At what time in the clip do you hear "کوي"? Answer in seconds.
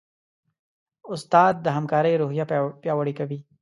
3.19-3.39